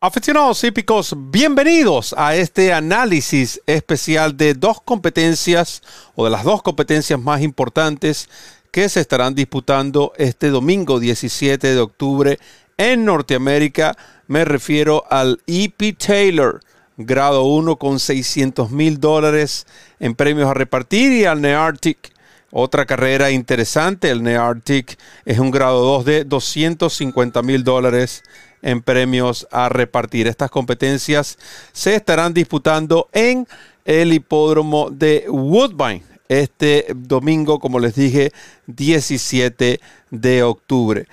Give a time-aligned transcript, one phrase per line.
[0.00, 5.82] Aficionados hípicos, bienvenidos a este análisis especial de dos competencias
[6.14, 8.30] o de las dos competencias más importantes
[8.70, 12.38] que se estarán disputando este domingo 17 de octubre
[12.76, 13.96] en Norteamérica.
[14.28, 16.60] Me refiero al EP Taylor,
[16.96, 19.66] grado 1 con 600 mil dólares
[19.98, 22.12] en premios a repartir y al Nearctic.
[22.50, 28.22] Otra carrera interesante, el Nearctic es un grado 2 de 250 mil dólares
[28.62, 30.26] en premios a repartir.
[30.26, 31.38] Estas competencias
[31.72, 33.46] se estarán disputando en
[33.84, 38.32] el hipódromo de Woodbine este domingo, como les dije,
[38.66, 41.06] 17 de octubre.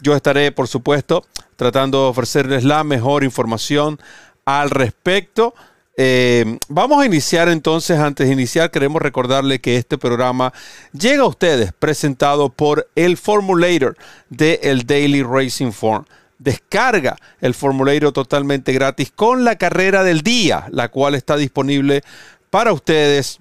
[0.00, 1.24] yo estaré, por supuesto,
[1.56, 3.98] tratando de ofrecerles la mejor información
[4.44, 5.54] al respecto.
[5.98, 10.52] Eh, vamos a iniciar entonces, antes de iniciar, queremos recordarle que este programa
[10.92, 13.96] llega a ustedes presentado por el Formulator
[14.28, 16.04] de el Daily Racing Form.
[16.38, 22.02] Descarga el formulario totalmente gratis con la carrera del día, la cual está disponible
[22.50, 23.40] para ustedes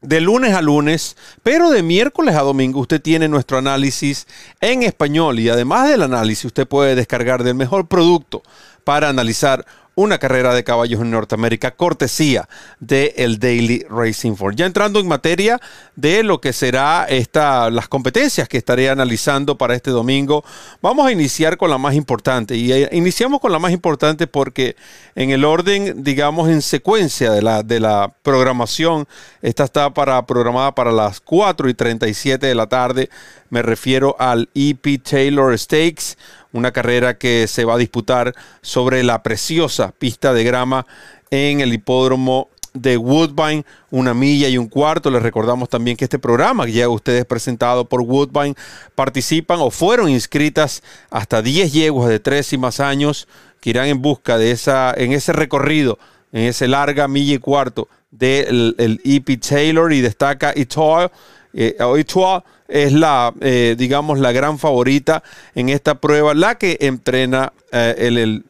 [0.00, 4.26] de lunes a lunes, pero de miércoles a domingo usted tiene nuestro análisis
[4.60, 8.42] en español y además del análisis usted puede descargar del mejor producto
[8.82, 12.48] para analizar una carrera de caballos en Norteamérica, cortesía
[12.80, 14.56] de el Daily Racing Form.
[14.56, 15.60] Ya entrando en materia
[15.96, 20.44] de lo que será esta, las competencias que estaré analizando para este domingo,
[20.80, 22.56] vamos a iniciar con la más importante.
[22.56, 24.76] Y eh, iniciamos con la más importante porque
[25.14, 29.06] en el orden, digamos, en secuencia de la, de la programación,
[29.42, 33.10] esta está para, programada para las 4 y 37 de la tarde.
[33.50, 36.16] Me refiero al EP Taylor Stakes
[36.52, 40.86] una carrera que se va a disputar sobre la preciosa pista de grama
[41.30, 45.10] en el hipódromo de Woodbine, una milla y un cuarto.
[45.10, 48.54] Les recordamos también que este programa que ya ustedes presentado por Woodbine
[48.94, 53.28] participan o fueron inscritas hasta 10 yeguas de 3 y más años
[53.60, 55.98] que irán en busca de esa, en ese recorrido,
[56.32, 61.10] en esa larga milla y cuarto del el EP Taylor y destaca Etoile.
[61.54, 61.76] Eh,
[62.72, 65.22] es la, eh, digamos, la gran favorita
[65.54, 68.44] en esta prueba, la que entrena eh, el,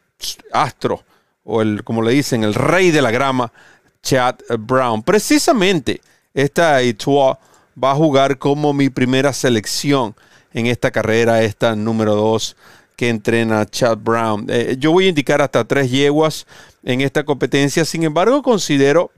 [0.53, 1.03] astro,
[1.43, 3.53] o el, como le dicen, el rey de la grama,
[4.01, 5.03] Chad Brown.
[5.03, 6.01] Precisamente,
[6.35, 7.41] esta Itua
[7.83, 10.15] va a jugar como mi primera selección
[10.53, 12.57] en esta carrera, esta número 2
[12.95, 14.47] que entrena Chad Brown.
[14.49, 16.47] Eh, yo voy a indicar hasta tres yeguas
[16.85, 19.11] en esta competencia, sin embargo, considero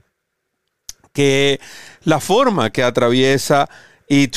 [1.13, 1.59] que
[2.03, 3.69] la forma que atraviesa
[4.07, 4.29] y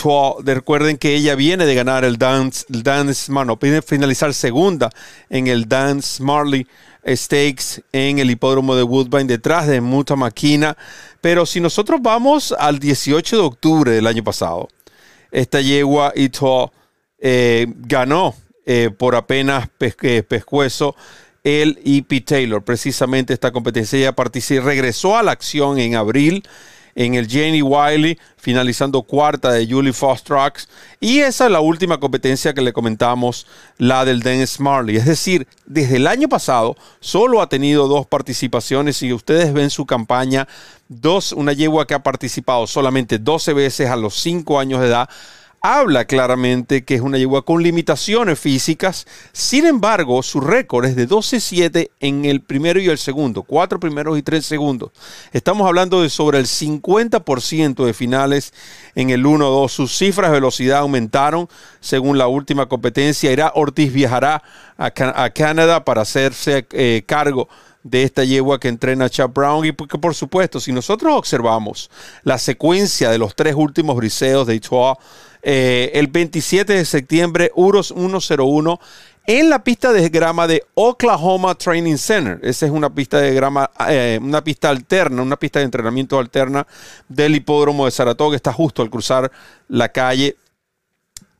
[0.44, 4.90] recuerden que ella viene de ganar el Dance, el Dance, bueno, finalizar segunda
[5.28, 6.66] en el Dance Marley
[7.06, 10.76] Stakes en el hipódromo de Woodbine detrás de Muta Maquina.
[11.20, 14.68] Pero si nosotros vamos al 18 de octubre del año pasado,
[15.30, 16.72] esta yegua Ito
[17.18, 20.96] eh, ganó eh, por apenas eh, pescuezo
[21.44, 22.62] el EP Taylor.
[22.62, 26.42] Precisamente esta competencia ella participó, regresó a la acción en abril
[26.94, 30.68] en el Jenny Wiley, finalizando cuarta de Julie Fostrax.
[31.00, 33.46] Y esa es la última competencia que le comentamos,
[33.78, 34.96] la del Dennis Marley.
[34.96, 39.86] Es decir, desde el año pasado solo ha tenido dos participaciones y ustedes ven su
[39.86, 40.48] campaña,
[40.88, 45.08] dos, una yegua que ha participado solamente 12 veces a los 5 años de edad
[45.60, 49.06] habla claramente que es una yegua con limitaciones físicas.
[49.32, 54.18] Sin embargo, su récord es de 12-7 en el primero y el segundo, cuatro primeros
[54.18, 54.90] y tres segundos.
[55.32, 58.52] Estamos hablando de sobre el 50% de finales
[58.94, 59.68] en el 1-2.
[59.68, 61.48] Sus cifras de velocidad aumentaron
[61.80, 63.32] según la última competencia.
[63.32, 64.42] Irá Ortiz viajará
[64.76, 64.90] a,
[65.30, 67.48] Canadá para hacerse eh, cargo
[67.82, 71.90] de esta yegua que entrena Chad Brown y porque por supuesto si nosotros observamos
[72.22, 74.98] la secuencia de los tres últimos briseos de Itoa
[75.42, 78.80] eh, el 27 de septiembre, UROS 101
[79.28, 82.40] en la pista de grama de Oklahoma Training Center.
[82.42, 86.66] Esa es una pista de grama, eh, una pista alterna, una pista de entrenamiento alterna
[87.08, 88.36] del hipódromo de Saratoga.
[88.36, 89.30] Está justo al cruzar
[89.68, 90.34] la calle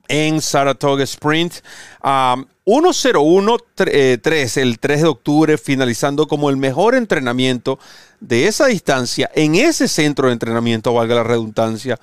[0.06, 1.54] en Saratoga Sprint.
[2.02, 7.78] 101-3, eh, el 3 de octubre, finalizando como el mejor entrenamiento
[8.20, 11.98] de esa distancia en ese centro de entrenamiento, valga la redundancia,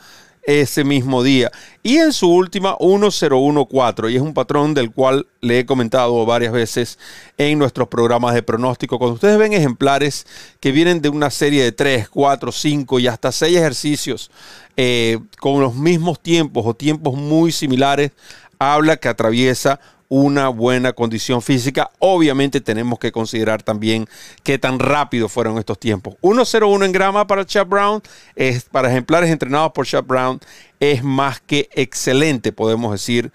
[0.46, 1.52] ese mismo día.
[1.84, 6.54] Y en su última 1014, y es un patrón del cual le he comentado varias
[6.54, 7.00] veces
[7.38, 8.98] en nuestros programas de pronóstico.
[8.98, 10.26] Cuando ustedes ven ejemplares
[10.60, 14.32] que vienen de una serie de 3, 4, 5 y hasta 6 ejercicios
[14.78, 18.12] eh, con los mismos tiempos o tiempos muy similares,
[18.60, 19.80] habla que atraviesa
[20.10, 21.92] una buena condición física.
[22.00, 24.08] Obviamente tenemos que considerar también
[24.44, 26.16] qué tan rápido fueron estos tiempos.
[26.22, 28.02] 1.01 en grama para Chad Brown,
[28.36, 30.40] es, para ejemplares entrenados por Chad Brown,
[30.80, 33.32] es más que excelente, podemos decir,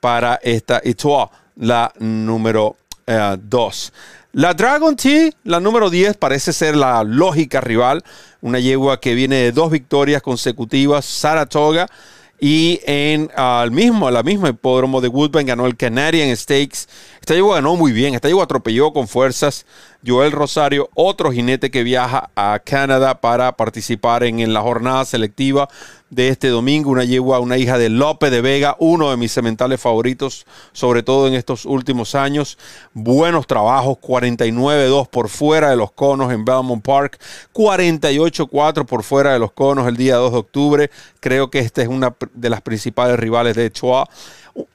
[0.00, 3.92] para esta Itoa, la número 2.
[4.32, 8.02] La Dragon T, la número 10, parece ser la lógica rival.
[8.40, 11.86] Una yegua que viene de dos victorias consecutivas, Saratoga.
[12.40, 16.88] Y en al mismo, la misma hipódromo de Woodbine ganó el Canadian Stakes.
[17.24, 18.12] Esta yegua ganó muy bien.
[18.12, 19.64] Esta yegua atropelló con fuerzas.
[20.06, 25.70] Joel Rosario, otro jinete que viaja a Canadá para participar en, la jornada selectiva
[26.10, 26.90] de este domingo.
[26.90, 30.44] Una yegua, una hija de Lope de Vega, uno de mis sementales favoritos,
[30.74, 32.58] sobre todo en estos últimos años.
[32.92, 37.18] Buenos trabajos, 49-2 por fuera de los conos en Belmont Park,
[37.54, 40.90] 48-4 por fuera de los conos el día 2 de octubre.
[41.20, 44.06] Creo que esta es una de las principales rivales de Choa.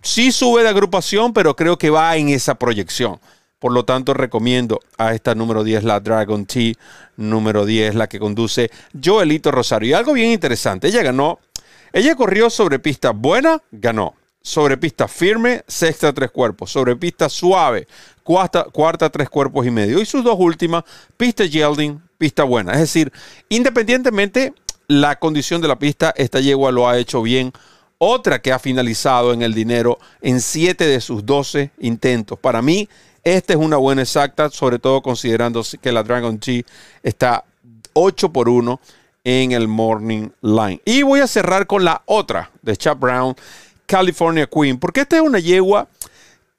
[0.01, 3.19] Sí sube de agrupación, pero creo que va en esa proyección.
[3.59, 6.75] Por lo tanto, recomiendo a esta número 10, la Dragon T,
[7.17, 9.89] número 10, la que conduce Joelito Rosario.
[9.89, 11.39] Y algo bien interesante, ella ganó,
[11.91, 14.15] ella corrió sobre pista buena, ganó.
[14.41, 16.71] Sobre pista firme, sexta tres cuerpos.
[16.71, 17.87] Sobre pista suave,
[18.23, 19.99] cuarta, cuarta tres cuerpos y medio.
[19.99, 20.85] Y sus dos últimas,
[21.17, 22.71] pista Yelding, pista buena.
[22.73, 23.11] Es decir,
[23.49, 24.53] independientemente
[24.87, 27.51] la condición de la pista, esta yegua lo ha hecho bien.
[28.01, 32.39] Otra que ha finalizado en el dinero en siete de sus 12 intentos.
[32.39, 32.87] Para mí,
[33.25, 36.65] esta es una buena exacta, sobre todo considerando que la Dragon G
[37.03, 37.43] está
[37.91, 38.79] 8 por 1
[39.25, 40.81] en el Morning Line.
[40.85, 43.35] Y voy a cerrar con la otra de Chap Brown,
[43.85, 45.89] California Queen, porque esta es una yegua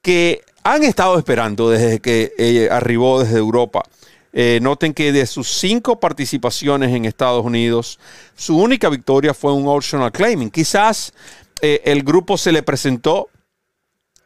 [0.03, 3.83] que han estado esperando desde que eh, arribó desde Europa.
[4.33, 7.99] Eh, noten que de sus cinco participaciones en Estados Unidos,
[8.35, 10.49] su única victoria fue un optional claiming.
[10.49, 11.13] Quizás
[11.61, 13.29] eh, el grupo se le presentó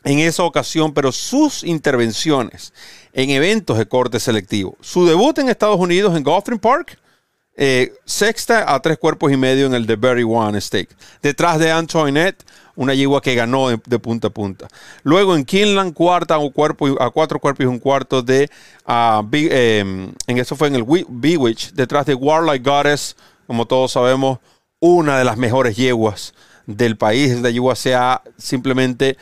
[0.04, 2.74] en esa ocasión, pero sus intervenciones
[3.13, 4.78] en eventos de corte selectivo.
[4.80, 7.00] Su debut en Estados Unidos en Gulfstream Park,
[7.57, 10.90] eh, sexta a tres cuerpos y medio en el The Berry One Stake.
[11.22, 12.44] Detrás de Antoinette,
[12.75, 14.68] una yegua que ganó de, punta a punta.
[15.04, 18.50] Luego en Kinland, cuarta a, cuerpo, cuatro cuerpos y un cuarto de.
[18.88, 21.72] Uh, en eso fue en el Bewitch.
[21.72, 23.16] Detrás de Warlike Goddess,
[23.48, 24.40] como todos sabemos,
[24.80, 26.34] una de las mejores yeguas
[26.66, 27.40] del país.
[27.42, 29.18] La yegua se ha simplemente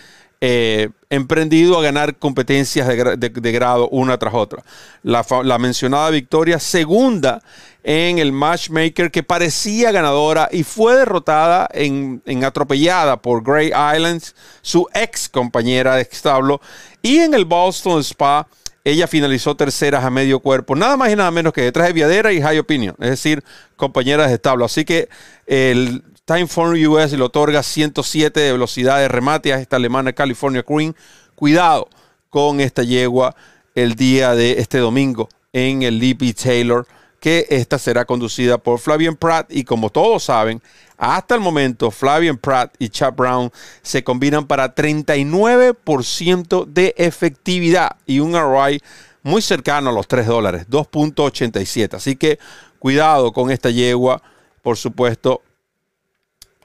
[0.45, 4.62] eh, emprendido a ganar competencias de, grado una tras otra.
[5.01, 7.41] La, mencionada victoria segunda
[7.83, 14.88] en el matchmaker que parecía ganadora y fue derrotada en, atropellada por Grey Islands, su
[14.94, 16.62] ex compañera de establo,
[17.01, 18.47] y en el Boston Spa.
[18.85, 22.33] Ella finalizó terceras a medio cuerpo, nada más y nada menos que detrás de Viadera
[22.33, 23.41] y High Opinion, es decir,
[23.77, 24.65] compañeras de establo.
[24.65, 25.07] Así que
[25.47, 30.95] el, Timeform US le otorga 107 de velocidad de remate a esta alemana California Queen.
[31.36, 31.89] Cuidado
[32.29, 33.36] con esta yegua
[33.75, 36.88] el día de este domingo en el Lippy Taylor,
[37.24, 40.62] que esta será conducida por Flavian Pratt y como todos saben,
[40.98, 43.50] hasta el momento Flavian Pratt y Chap Brown
[43.81, 48.81] se combinan para 39% de efectividad y un ROI
[49.22, 51.94] muy cercano a los 3 dólares, 2.87.
[51.94, 52.40] Así que
[52.78, 54.22] cuidado con esta yegua,
[54.62, 55.44] por supuesto,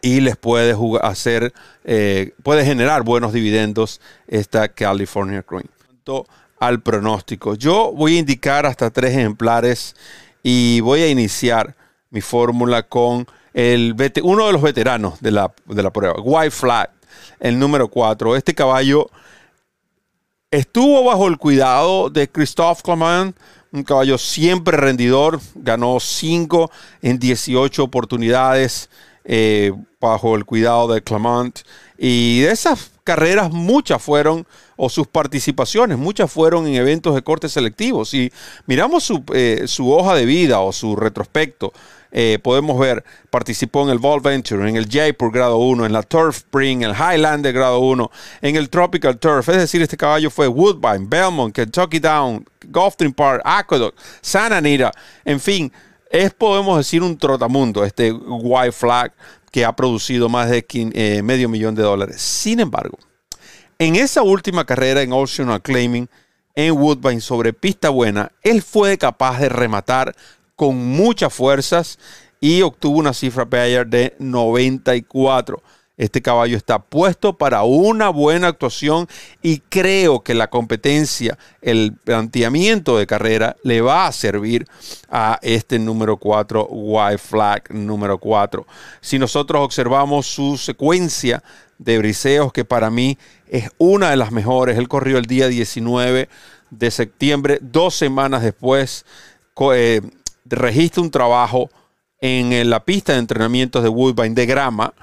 [0.03, 1.53] y les puede hacer,
[1.85, 5.71] eh, puede generar buenos dividendos esta California Queen.
[6.59, 9.95] Al pronóstico, yo voy a indicar hasta tres ejemplares
[10.43, 11.75] y voy a iniciar
[12.11, 16.91] mi fórmula con el uno de los veteranos de la, de la prueba, White Flat,
[17.41, 18.37] el número 4.
[18.37, 19.11] Este caballo
[20.51, 23.37] estuvo bajo el cuidado de Christophe Clement,
[23.73, 26.71] un caballo siempre rendidor, ganó 5
[27.03, 28.89] en 18 oportunidades
[29.29, 31.61] eh, bajo el cuidado de Clement.
[31.99, 37.49] Y de esas carreras, muchas fueron, o sus participaciones, muchas fueron en eventos de corte
[37.49, 38.09] selectivos.
[38.09, 38.33] Si
[38.67, 41.73] miramos su, eh, su hoja de vida o su retrospecto,
[42.11, 46.03] eh, podemos ver, participó en el Vol Venture, en el Jaipur grado 1, en la
[46.03, 49.49] Turf Spring, en el Highlander grado 1, en el Tropical Turf.
[49.51, 54.91] Es decir, este caballo fue Woodbine, Belmont, Kentucky Down, Gulfstream Park, Aqueduct, Santa Anita,
[55.25, 55.71] en fin,
[56.11, 59.13] es, podemos decir, un trotamundo, este White Flag
[59.51, 62.21] que ha producido más de eh, medio millón de dólares.
[62.21, 62.99] Sin embargo,
[63.79, 66.09] en esa última carrera en Ocean Claiming
[66.55, 70.15] en Woodbine sobre pista buena, él fue capaz de rematar
[70.57, 71.99] con muchas fuerzas
[72.41, 75.63] y obtuvo una cifra Bayer de 94.
[75.99, 79.09] Este caballo está puesto para una buena actuación
[79.43, 84.65] y creo que la competencia, el planteamiento de carrera le va a servir
[85.11, 88.65] a este número 4, White Flag número 4.
[89.01, 91.43] Si nosotros observamos su secuencia
[91.79, 96.29] de briseos, que para mí es una de las mejores, él corrió el día 19
[96.71, 99.05] de septiembre, dos semanas después,
[99.73, 100.01] eh,
[100.45, 101.71] registra un trabajo
[102.21, 104.95] en la pista de entrenamientos de Woodbine de grama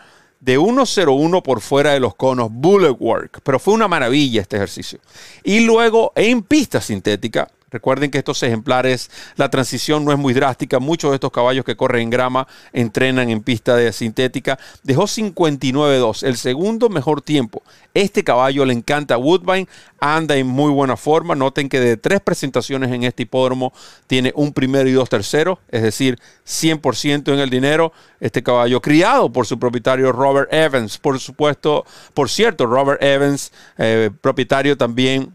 [0.46, 5.00] de 1.01 por fuera de los conos Bullet Work, pero fue una maravilla este ejercicio.
[5.44, 10.80] Y luego en pista sintética Recuerden que estos ejemplares, la transición no es muy drástica.
[10.80, 14.60] Muchos de estos caballos que corren en grama entrenan en pista de sintética.
[14.84, 17.64] Dejó 59.2, el segundo mejor tiempo.
[17.94, 19.68] Este caballo le encanta a Woodbine,
[20.00, 21.34] anda en muy buena forma.
[21.34, 23.74] Noten que de tres presentaciones en este hipódromo
[24.06, 27.92] tiene un primero y dos terceros, es decir, 100% en el dinero.
[28.20, 34.12] Este caballo criado por su propietario Robert Evans, por supuesto, por cierto, Robert Evans, eh,
[34.22, 35.32] propietario también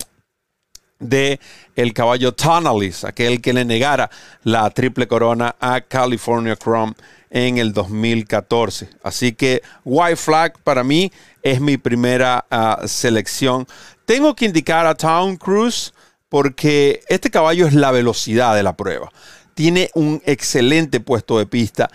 [1.00, 1.40] de
[1.74, 4.10] el caballo Tonalis, aquel que le negara
[4.44, 6.94] la triple corona a California Chrome
[7.30, 8.90] en el 2014.
[9.02, 11.10] Así que White Flag para mí
[11.42, 13.66] es mi primera ah, selección.
[14.04, 15.92] Tengo que indicar a Town Cruise
[16.28, 19.10] porque este caballo es la velocidad de la prueba.
[19.54, 21.90] Tiene un excelente puesto de pista.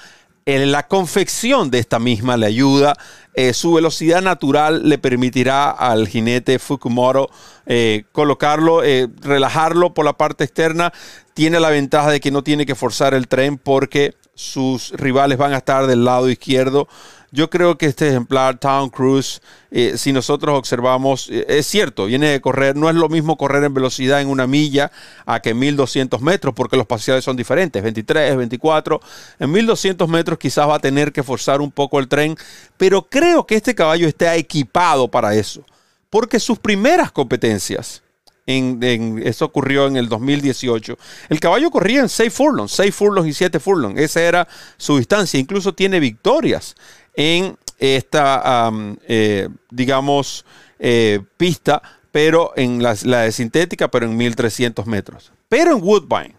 [0.47, 2.95] La confección de esta misma le ayuda.
[3.33, 7.31] Eh, su velocidad natural le permitirá al jinete Fukumoto
[7.65, 10.93] eh, colocarlo, eh, relajarlo por la parte externa.
[11.33, 15.53] Tiene la ventaja de que no tiene que forzar el tren porque sus rivales van
[15.53, 16.87] a estar del lado izquierdo.
[17.35, 22.29] Yo creo que este ejemplar, Town Cruise, eh, si nosotros observamos, eh, es cierto, viene
[22.29, 24.89] de correr, no es lo mismo correr en velocidad en una milla
[25.25, 29.01] a que en 1200 metros, porque los parciales son diferentes, 23, 24.
[29.37, 32.37] En 1200 metros quizás va a tener que forzar un poco el tren,
[32.77, 35.61] pero creo que este caballo está equipado para eso,
[36.09, 38.01] porque sus primeras competencias,
[38.47, 40.97] eso ocurrió en el 2018.
[41.29, 43.99] El caballo corría en 6 furlongs, 6 furlongs y 7 furlongs.
[43.99, 44.47] Esa era
[44.77, 45.39] su distancia.
[45.39, 46.75] Incluso tiene victorias
[47.15, 48.71] en esta,
[49.07, 50.45] eh, digamos,
[50.79, 55.31] eh, pista, pero en la, de sintética, pero en 1300 metros.
[55.49, 56.35] Pero en Woodbine,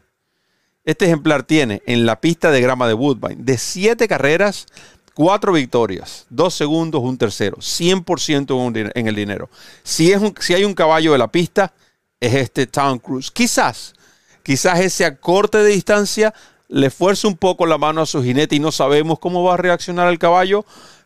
[0.84, 4.66] este ejemplar tiene en la pista de grama de Woodbine de 7 carreras,
[5.14, 9.50] 4 victorias, 2 segundos, un tercero, 100% en el dinero.
[9.82, 11.72] Si, es si hay un caballo de la pista,
[12.20, 13.30] es este Town Cruise.
[13.30, 13.94] Quizás,
[14.42, 16.34] quizás ese acorte de distancia
[16.68, 19.58] le fuerza un poco la mano a su jinete y no sabemos cómo va a
[19.58, 20.64] reaccionar el caballo,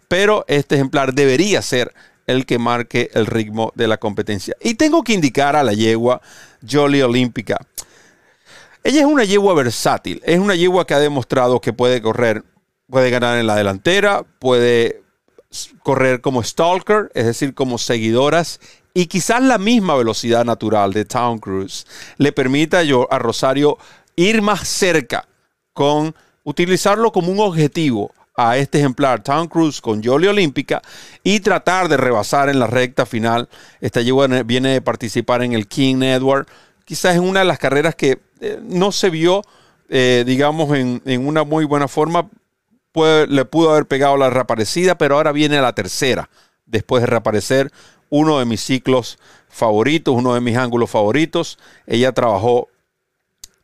[0.08, 1.94] pero este ejemplar debería ser
[2.26, 4.54] el que marque el ritmo de la competencia.
[4.60, 6.20] Y tengo que indicar a la yegua
[6.68, 7.58] Jolly Olímpica.
[8.82, 12.44] Ella es una yegua versátil, es una yegua que ha demostrado que puede correr,
[12.88, 15.02] puede ganar en la delantera, puede
[15.82, 18.60] correr como stalker, es decir, como seguidoras,
[18.94, 21.86] y quizás la misma velocidad natural de Town Cruise
[22.18, 22.80] le permita
[23.10, 23.78] a Rosario
[24.16, 25.26] ir más cerca
[25.72, 30.80] con utilizarlo como un objetivo a este ejemplar Town Cruise con Jolly Olímpica
[31.22, 33.48] y tratar de rebasar en la recta final.
[33.80, 36.46] Esta yegua viene de participar en el King Edward,
[36.84, 39.42] quizás en una de las carreras que eh, no se vio,
[39.88, 42.28] eh, digamos, en, una muy buena forma.
[42.94, 46.30] le pudo haber pegado la reaparecida, pero ahora viene la tercera,
[46.70, 47.70] después de reaparecer,
[48.08, 51.58] uno de mis ciclos favoritos, uno de mis ángulos favoritos.
[51.86, 52.68] Ella trabajó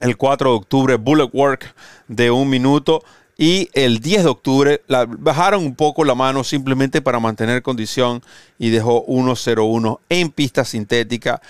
[0.00, 1.74] el 4 de octubre bullet work
[2.08, 3.02] de un minuto
[3.38, 4.82] y el 10 de octubre
[5.18, 8.22] bajaron un poco la mano simplemente para mantener condición
[8.58, 11.42] y dejó 1-0-1 en pista sintética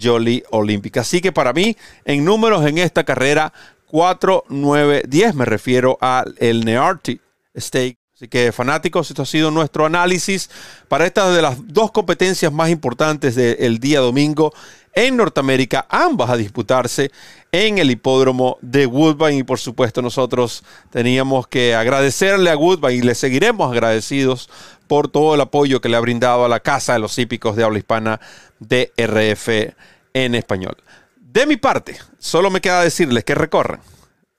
[0.00, 1.02] Jolly Olímpica.
[1.02, 3.52] Así que para mí, en números en esta carrera,
[3.86, 7.20] 4, 9, 10 me refiero al Nearty
[7.56, 8.03] Stake.
[8.14, 10.48] Así que fanáticos, esto ha sido nuestro análisis
[10.86, 14.54] para estas de las dos competencias más importantes del día domingo
[14.92, 17.10] en Norteamérica, ambas a disputarse
[17.50, 19.38] en el hipódromo de Woodbine.
[19.38, 24.48] Y por supuesto nosotros teníamos que agradecerle a Woodbine y le seguiremos agradecidos
[24.86, 27.64] por todo el apoyo que le ha brindado a la Casa de los Hípicos de
[27.64, 28.20] Habla Hispana
[28.60, 29.74] de RF
[30.12, 30.76] en español.
[31.18, 33.80] De mi parte, solo me queda decirles que recorran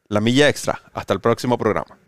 [0.08, 0.82] la milla extra.
[0.94, 2.05] Hasta el próximo programa.